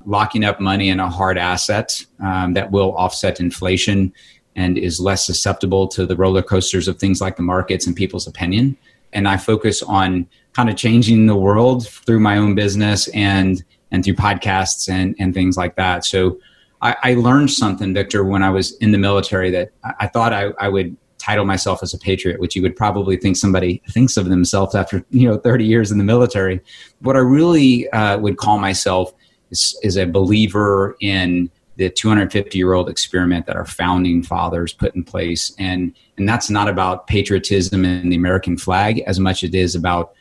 locking 0.06 0.46
up 0.46 0.60
money 0.60 0.90
in 0.90 1.00
a 1.00 1.10
hard 1.10 1.38
asset 1.38 2.06
um, 2.20 2.54
that 2.54 2.72
will 2.72 2.96
offset 2.96 3.40
inflation 3.40 4.14
and 4.56 4.78
is 4.78 5.00
less 5.00 5.26
susceptible 5.26 5.88
to 5.88 6.06
the 6.06 6.16
roller 6.16 6.44
coasters 6.44 6.88
of 6.88 7.00
things 7.00 7.22
like 7.22 7.36
the 7.36 7.42
markets 7.42 7.88
and 7.88 7.96
people's 7.96 8.28
opinion. 8.28 8.78
And 9.14 9.28
I 9.28 9.38
focus 9.38 9.82
on 9.82 10.28
kind 10.54 10.70
of 10.70 10.76
changing 10.76 11.26
the 11.26 11.36
world 11.36 11.88
through 11.88 12.20
my 12.20 12.38
own 12.38 12.56
business 12.56 13.08
and 13.10 13.64
and 13.92 14.04
through 14.04 14.16
podcasts 14.16 14.90
and 14.90 15.16
and 15.20 15.34
things 15.34 15.58
like 15.58 15.76
that. 15.76 16.06
So 16.06 16.40
I, 16.82 17.14
learned 17.16 17.50
something, 17.50 17.94
Victor, 17.94 18.24
when 18.24 18.44
I 18.44 18.50
was 18.50 18.76
in 18.78 18.92
the 18.92 18.98
military 18.98 19.50
that 19.52 19.72
I, 19.84 19.94
I 20.02 20.08
thought 20.08 20.34
I, 20.34 20.52
I 20.60 20.70
would 20.70 20.96
title 21.26 21.46
myself 21.46 21.82
as 21.82 21.94
a 21.94 21.98
patriot, 21.98 22.40
which 22.40 22.56
you 22.56 22.62
would 22.62 22.76
probably 22.76 23.18
think 23.18 23.36
somebody 23.36 23.82
thinks 23.90 24.18
of 24.18 24.30
themselves 24.30 24.76
after 24.76 25.04
you 25.10 25.28
know 25.28 25.38
30 25.38 25.66
years 25.66 25.92
in 25.92 25.98
the 25.98 26.04
military. 26.04 26.62
What 27.00 27.16
I 27.16 27.20
really 27.20 27.90
uh, 27.90 28.18
would 28.20 28.38
call 28.38 28.60
myself 28.60 29.14
is, 29.50 29.78
is 29.84 29.98
a 29.98 30.06
believer 30.06 30.96
in 31.02 31.50
the 31.78 31.90
250 31.90 32.58
year 32.58 32.74
old 32.74 32.90
experiment 32.90 33.48
that 33.48 33.56
our 33.56 33.66
founding 33.66 34.24
fathers 34.24 34.72
put 34.72 34.96
in 34.96 35.04
place 35.04 35.54
and 35.60 35.94
and 36.18 36.30
that's 36.30 36.50
not 36.50 36.70
about 36.70 37.06
patriotism 37.06 37.84
and 37.84 38.10
the 38.10 38.16
american 38.16 38.58
flag 38.58 39.00
as 39.06 39.20
much 39.20 39.44
as 39.44 39.50
it 39.50 39.56
is 39.56 39.76
about 39.76 40.14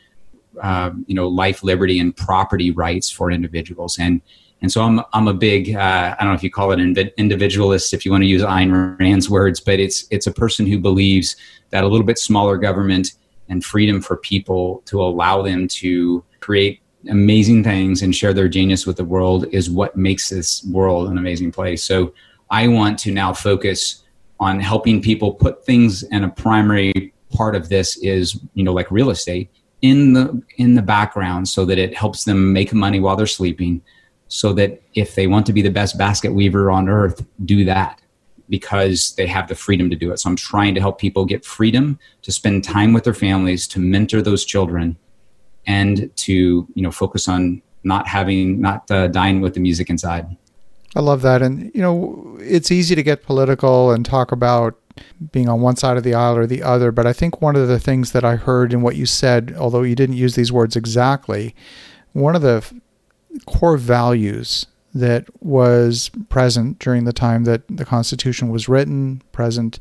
uh, 0.61 0.91
you 1.07 1.15
know 1.15 1.27
life 1.27 1.63
liberty 1.63 1.99
and 1.99 2.15
property 2.15 2.71
rights 2.71 3.09
for 3.09 3.31
individuals 3.31 3.97
and 3.99 4.21
and 4.61 4.71
so 4.71 4.81
i'm 4.81 5.01
i'm 5.13 5.27
a 5.27 5.33
big 5.33 5.75
uh, 5.75 6.15
i 6.17 6.23
don't 6.23 6.31
know 6.31 6.35
if 6.35 6.43
you 6.43 6.51
call 6.51 6.71
it 6.71 6.79
an 6.79 6.95
individualist 7.17 7.93
if 7.93 8.05
you 8.05 8.11
want 8.11 8.21
to 8.21 8.27
use 8.27 8.41
Ayn 8.41 8.99
Rand's 8.99 9.29
words 9.29 9.59
but 9.59 9.79
it's 9.79 10.05
it's 10.11 10.27
a 10.27 10.31
person 10.31 10.65
who 10.65 10.79
believes 10.79 11.35
that 11.69 11.83
a 11.83 11.87
little 11.87 12.05
bit 12.05 12.17
smaller 12.17 12.57
government 12.57 13.13
and 13.49 13.63
freedom 13.63 14.01
for 14.01 14.17
people 14.17 14.81
to 14.85 15.01
allow 15.01 15.41
them 15.41 15.67
to 15.67 16.23
create 16.39 16.81
amazing 17.09 17.63
things 17.63 18.01
and 18.01 18.15
share 18.15 18.33
their 18.33 18.47
genius 18.47 18.85
with 18.85 18.97
the 18.97 19.05
world 19.05 19.45
is 19.51 19.69
what 19.69 19.95
makes 19.95 20.29
this 20.29 20.63
world 20.65 21.09
an 21.09 21.17
amazing 21.17 21.51
place. 21.51 21.83
So 21.83 22.13
I 22.49 22.67
want 22.67 22.97
to 22.99 23.11
now 23.11 23.33
focus 23.33 24.03
on 24.39 24.59
helping 24.59 25.01
people 25.01 25.33
put 25.33 25.65
things 25.65 26.03
and 26.03 26.25
a 26.25 26.29
primary 26.29 27.13
part 27.31 27.55
of 27.55 27.69
this 27.69 27.97
is, 27.97 28.39
you 28.53 28.63
know, 28.63 28.73
like 28.73 28.89
real 28.91 29.09
estate 29.09 29.49
in 29.89 30.13
the 30.13 30.41
in 30.57 30.73
the 30.73 30.81
background 30.81 31.47
so 31.47 31.63
that 31.65 31.77
it 31.77 31.95
helps 31.95 32.23
them 32.23 32.51
make 32.51 32.73
money 32.73 32.99
while 32.99 33.15
they're 33.15 33.27
sleeping 33.27 33.81
so 34.27 34.51
that 34.53 34.81
if 34.95 35.15
they 35.15 35.27
want 35.27 35.45
to 35.45 35.53
be 35.53 35.61
the 35.61 35.69
best 35.69 35.97
basket 35.97 36.33
weaver 36.33 36.71
on 36.71 36.89
earth, 36.89 37.25
do 37.45 37.63
that 37.65 38.01
because 38.49 39.13
they 39.15 39.27
have 39.27 39.47
the 39.47 39.55
freedom 39.55 39.89
to 39.89 39.95
do 39.95 40.11
it. 40.11 40.19
So 40.19 40.29
I'm 40.29 40.35
trying 40.35 40.73
to 40.75 40.81
help 40.81 40.99
people 40.99 41.25
get 41.25 41.45
freedom 41.45 41.99
to 42.23 42.31
spend 42.31 42.63
time 42.63 42.93
with 42.93 43.03
their 43.03 43.13
families, 43.13 43.67
to 43.69 43.79
mentor 43.79 44.21
those 44.21 44.43
children 44.43 44.97
and 45.67 46.15
to 46.15 46.67
you 46.73 46.81
know 46.81 46.91
focus 46.91 47.27
on 47.27 47.61
not 47.83 48.07
having 48.07 48.59
not 48.59 48.89
uh, 48.89 49.07
dying 49.07 49.41
with 49.41 49.53
the 49.53 49.59
music 49.59 49.89
inside. 49.89 50.25
I 50.95 51.01
love 51.01 51.21
that, 51.21 51.41
and 51.41 51.71
you 51.75 51.81
know 51.81 52.37
it's 52.39 52.71
easy 52.71 52.95
to 52.95 53.03
get 53.03 53.23
political 53.23 53.91
and 53.91 54.05
talk 54.05 54.31
about 54.31 54.79
being 55.31 55.49
on 55.49 55.61
one 55.61 55.75
side 55.75 55.97
of 55.97 56.03
the 56.03 56.13
aisle 56.13 56.37
or 56.37 56.45
the 56.45 56.63
other, 56.63 56.91
but 56.91 57.05
I 57.05 57.13
think 57.13 57.41
one 57.41 57.55
of 57.55 57.67
the 57.67 57.79
things 57.79 58.11
that 58.11 58.23
I 58.23 58.35
heard 58.35 58.73
in 58.73 58.81
what 58.81 58.95
you 58.95 59.05
said, 59.05 59.55
although 59.57 59.83
you 59.83 59.95
didn't 59.95 60.17
use 60.17 60.35
these 60.35 60.51
words 60.51 60.75
exactly, 60.75 61.55
one 62.13 62.35
of 62.35 62.41
the 62.41 62.63
core 63.45 63.77
values 63.77 64.65
that 64.93 65.25
was 65.43 66.09
present 66.29 66.79
during 66.79 67.03
the 67.03 67.13
time 67.13 67.43
that 67.43 67.63
the 67.67 67.83
Constitution 67.83 68.49
was 68.49 68.69
written, 68.69 69.21
present 69.33 69.79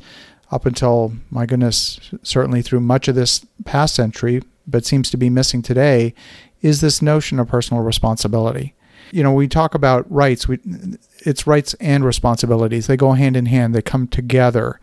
up 0.50 0.66
until, 0.66 1.12
my 1.30 1.46
goodness, 1.46 2.00
certainly 2.22 2.62
through 2.62 2.80
much 2.80 3.06
of 3.06 3.14
this 3.14 3.46
past 3.64 3.94
century, 3.94 4.42
but 4.66 4.84
seems 4.84 5.10
to 5.10 5.16
be 5.16 5.30
missing 5.30 5.62
today 5.62 6.14
is 6.62 6.80
this 6.80 7.02
notion 7.02 7.38
of 7.38 7.46
personal 7.46 7.82
responsibility. 7.82 8.74
You 9.10 9.22
know, 9.22 9.32
we 9.32 9.48
talk 9.48 9.74
about 9.74 10.10
rights, 10.10 10.48
we, 10.48 10.58
it's 11.20 11.46
rights 11.46 11.74
and 11.74 12.04
responsibilities. 12.04 12.86
They 12.86 12.96
go 12.96 13.12
hand 13.12 13.36
in 13.36 13.46
hand, 13.46 13.74
they 13.74 13.82
come 13.82 14.06
together. 14.08 14.80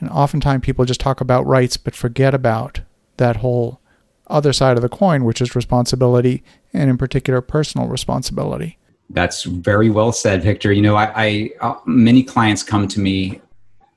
And 0.00 0.10
oftentimes 0.10 0.64
people 0.64 0.84
just 0.84 1.00
talk 1.00 1.20
about 1.20 1.46
rights 1.46 1.76
but 1.76 1.94
forget 1.94 2.34
about 2.34 2.80
that 3.16 3.36
whole 3.36 3.80
other 4.26 4.52
side 4.52 4.76
of 4.76 4.82
the 4.82 4.88
coin, 4.88 5.24
which 5.24 5.40
is 5.40 5.54
responsibility 5.54 6.42
and, 6.72 6.90
in 6.90 6.98
particular, 6.98 7.40
personal 7.40 7.88
responsibility. 7.88 8.78
That's 9.10 9.44
very 9.44 9.90
well 9.90 10.12
said, 10.12 10.42
Victor. 10.42 10.72
You 10.72 10.82
know, 10.82 10.96
I, 10.96 11.12
I 11.14 11.50
uh, 11.60 11.74
many 11.84 12.22
clients 12.22 12.62
come 12.62 12.88
to 12.88 13.00
me 13.00 13.40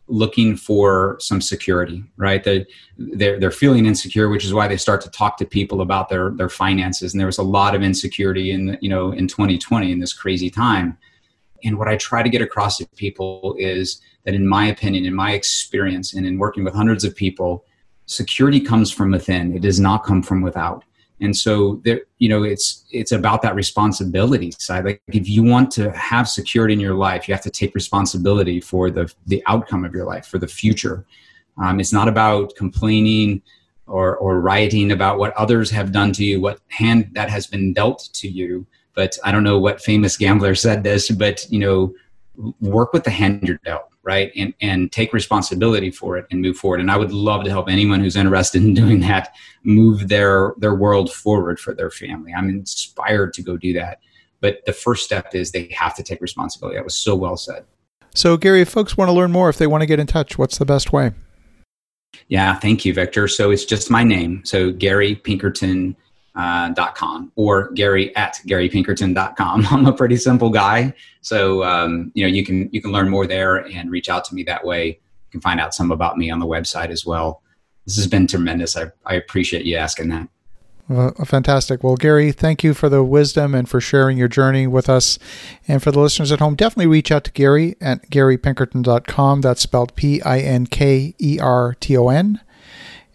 looking 0.08 0.56
for 0.56 1.18
some 1.20 1.42
security, 1.42 2.04
right? 2.18 2.44
They're, 2.44 2.66
they're, 2.98 3.40
they're 3.40 3.52
feeling 3.52 3.86
insecure, 3.86 4.30
which 4.30 4.46
is 4.46 4.54
why 4.54 4.68
they 4.68 4.78
start 4.78 5.02
to 5.02 5.10
talk 5.10 5.38
to 5.38 5.46
people 5.46 5.82
about 5.82 6.10
their, 6.10 6.32
their 6.32 6.50
finances. 6.50 7.14
And 7.14 7.20
there 7.20 7.28
was 7.28 7.38
a 7.38 7.44
lot 7.44 7.76
of 7.76 7.84
insecurity 7.84 8.52
in, 8.52 8.78
you 8.82 8.90
know, 8.90 9.12
in 9.12 9.28
2020 9.28 9.92
in 9.92 10.00
this 10.00 10.14
crazy 10.14 10.50
time. 10.50 10.98
And 11.64 11.78
what 11.78 11.88
I 11.88 11.98
try 11.98 12.24
to 12.24 12.30
get 12.30 12.42
across 12.42 12.78
to 12.78 12.88
people 12.96 13.56
is 13.58 14.02
that 14.24 14.34
in 14.34 14.48
my 14.48 14.68
opinion, 14.68 15.06
in 15.06 15.14
my 15.14 15.32
experience, 15.34 16.14
and 16.14 16.26
in 16.26 16.38
working 16.38 16.64
with 16.64 16.74
hundreds 16.74 17.04
of 17.04 17.16
people, 17.16 17.66
security 18.06 18.60
comes 18.60 18.92
from 18.92 19.12
within. 19.12 19.56
It 19.56 19.62
does 19.62 19.80
not 19.80 20.04
come 20.04 20.22
from 20.22 20.42
without 20.42 20.84
and 21.20 21.36
so 21.36 21.82
there 21.84 22.02
you 22.20 22.30
know 22.30 22.44
it's 22.44 22.86
it's 22.92 23.12
about 23.12 23.42
that 23.42 23.56
responsibility 23.56 24.52
side. 24.52 24.86
Like 24.86 25.02
if 25.08 25.28
you 25.28 25.44
want 25.44 25.72
to 25.72 25.92
have 25.92 26.30
security 26.30 26.74
in 26.74 26.80
your 26.80 26.94
life 26.94 27.28
you 27.28 27.34
have 27.34 27.44
to 27.44 27.50
take 27.50 27.74
responsibility 27.74 28.60
for 28.60 28.90
the 28.92 29.12
the 29.26 29.44
outcome 29.48 29.84
of 29.84 29.94
your 29.94 30.06
life 30.06 30.26
for 30.28 30.38
the 30.38 30.48
future. 30.48 31.06
Um, 31.62 31.80
it's 31.80 31.94
not 31.94 32.08
about 32.08 32.56
complaining 32.56 33.42
or 33.88 34.18
or 34.18 34.40
rioting 34.40 34.92
about 34.92 35.18
what 35.18 35.34
others 35.36 35.72
have 35.72 35.92
done 35.92 36.12
to 36.14 36.24
you 36.24 36.40
what 36.40 36.60
hand 36.68 37.10
that 37.14 37.30
has 37.30 37.48
been 37.48 37.74
dealt 37.74 38.10
to 38.14 38.28
you. 38.28 38.66
But 38.94 39.16
i 39.24 39.32
don't 39.32 39.44
know 39.44 39.60
what 39.60 39.80
famous 39.80 40.18
gambler 40.18 40.56
said 40.56 40.84
this 40.84 41.12
but 41.12 41.46
you 41.52 41.60
know 41.60 41.94
work 42.62 42.94
with 42.94 43.04
the 43.04 43.12
hand 43.12 43.44
you're 43.44 43.60
dealt 43.64 43.92
right 44.08 44.32
and 44.38 44.54
and 44.62 44.90
take 44.92 45.12
responsibility 45.12 45.92
for 45.92 46.18
it 46.18 46.26
and 46.32 46.42
move 46.42 46.58
forward. 46.58 46.80
And 46.80 46.90
i 46.90 46.98
would 46.98 47.12
love 47.12 47.44
to 47.44 47.50
help 47.50 47.70
anyone 47.70 48.00
who's 48.00 48.16
interested 48.16 48.64
in 48.64 48.74
doing 48.82 49.02
that 49.02 49.36
move 49.64 50.08
their 50.08 50.54
their 50.58 50.74
world 50.74 51.12
forward 51.12 51.60
for 51.60 51.76
their 51.76 51.92
family. 51.92 52.34
I'm 52.34 52.50
inspired 52.50 53.34
to 53.34 53.44
go 53.44 53.58
do 53.58 53.74
that. 53.74 54.00
But 54.40 54.60
the 54.66 54.74
first 54.74 55.04
step 55.04 55.36
is 55.36 55.52
they 55.52 55.68
have 55.76 55.96
to 55.96 56.04
take 56.04 56.22
responsibility. 56.22 56.78
That 56.78 56.86
was 56.86 56.96
so 56.96 57.16
well 57.16 57.36
said. 57.36 57.66
So 58.16 58.38
gary 58.38 58.62
if 58.62 58.70
folks 58.70 58.98
want 58.98 59.10
to 59.10 59.14
learn 59.14 59.32
more 59.32 59.50
if 59.50 59.58
they 59.58 59.68
want 59.68 59.82
to 59.82 59.88
get 59.88 60.00
in 60.00 60.08
touch 60.08 60.38
what's 60.38 60.58
the 60.58 60.66
best 60.66 60.94
way? 60.94 61.12
Yeah 62.30 62.56
thank 62.56 62.86
you 62.86 62.94
victor. 62.94 63.28
So 63.28 63.52
it's 63.52 63.66
just 63.66 63.92
my 63.92 64.04
name. 64.04 64.42
So 64.46 64.72
gary 64.72 65.16
pinkerton 65.16 65.98
uh, 66.38 66.72
.com 66.94 67.32
or 67.36 67.72
Gary 67.72 68.16
at 68.16 68.40
GaryPinkerton.com. 68.46 69.66
I'm 69.72 69.86
a 69.88 69.94
pretty 69.94 70.18
simple 70.18 70.50
guy, 70.50 70.94
so 71.22 71.64
um, 71.64 72.12
you 72.14 72.24
know 72.24 72.30
you 72.30 72.46
can 72.46 72.70
you 72.72 72.82
can 72.82 72.92
learn 72.92 73.10
more 73.10 73.26
there 73.26 73.58
and 73.58 73.92
reach 73.92 74.08
out 74.08 74.24
to 74.26 74.36
me 74.36 74.44
that 74.44 74.64
way. 74.64 74.88
You 74.88 75.32
can 75.32 75.42
find 75.42 75.60
out 75.60 75.74
some 75.74 75.92
about 75.92 76.18
me 76.18 76.30
on 76.30 76.40
the 76.40 76.46
website 76.46 76.90
as 76.90 77.06
well. 77.06 77.42
this 77.86 77.98
has 77.98 78.08
been 78.08 78.28
tremendous. 78.28 78.78
I, 78.78 78.92
I 79.06 79.16
appreciate 79.16 79.66
you 79.66 79.76
asking 79.76 80.10
that. 80.10 80.30
Well, 80.88 81.14
fantastic. 81.26 81.84
Well, 81.84 81.98
Gary, 81.98 82.32
thank 82.32 82.64
you 82.64 82.74
for 82.74 82.88
the 82.88 83.04
wisdom 83.04 83.54
and 83.54 83.68
for 83.68 83.82
sharing 83.82 84.18
your 84.18 84.30
journey 84.30 84.68
with 84.68 84.88
us. 84.88 85.20
And 85.68 85.84
for 85.84 85.92
the 85.92 86.00
listeners 86.00 86.32
at 86.32 86.40
home, 86.40 86.56
definitely 86.56 86.88
reach 86.88 87.12
out 87.12 87.26
to 87.26 87.32
Gary 87.32 87.76
at 87.82 88.10
garypinkerton.com. 88.10 89.42
That's 89.42 89.62
spelled 89.62 89.96
P 89.96 90.22
I 90.22 90.40
N 90.40 90.66
K 90.66 91.14
E 91.20 91.40
R 91.42 91.76
T 91.78 91.98
O 91.98 92.08
N. 92.08 92.40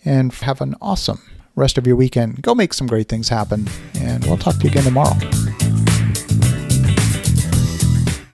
And 0.04 0.34
have 0.34 0.60
an 0.60 0.74
awesome 0.82 1.22
rest 1.54 1.78
of 1.78 1.86
your 1.86 1.96
weekend. 1.96 2.42
Go 2.42 2.54
make 2.54 2.72
some 2.72 2.86
great 2.86 3.08
things 3.08 3.28
happen. 3.28 3.68
And 3.94 4.24
we'll 4.24 4.38
talk 4.38 4.56
to 4.56 4.64
you 4.64 4.70
again 4.70 4.84
tomorrow. 4.84 5.16